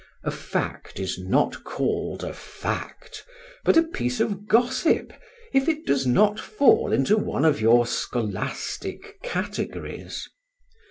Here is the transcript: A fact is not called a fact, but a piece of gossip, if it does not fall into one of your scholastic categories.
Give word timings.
A 0.23 0.31
fact 0.31 0.99
is 0.99 1.19
not 1.19 1.63
called 1.63 2.23
a 2.23 2.33
fact, 2.33 3.23
but 3.63 3.77
a 3.77 3.83
piece 3.83 4.19
of 4.19 4.47
gossip, 4.47 5.13
if 5.53 5.69
it 5.69 5.85
does 5.85 6.07
not 6.07 6.39
fall 6.39 6.91
into 6.91 7.15
one 7.17 7.45
of 7.45 7.61
your 7.61 7.85
scholastic 7.85 9.21
categories. 9.21 10.27